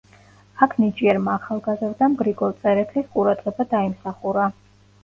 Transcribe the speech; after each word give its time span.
აქ 0.65 0.71
ნიჭიერმა 0.83 1.35
ახალგაზრდამ 1.41 2.17
გრიგოლ 2.23 2.59
წერეთლის 2.65 3.09
ყურადღება 3.15 3.69
დაიმსახურა. 3.77 4.53